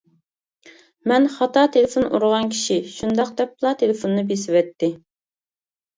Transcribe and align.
مەن 1.11 1.27
خاتا 1.33 1.65
تېلېفون 1.75 2.09
ئۇرغان 2.09 2.49
كىشى 2.55 2.79
شۇنداق 2.95 3.33
دەپلا 3.43 3.75
تېلېفونىنى 3.83 4.29
بېسىۋەتتى. 4.33 4.95